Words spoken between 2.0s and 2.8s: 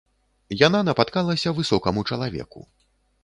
чалавеку.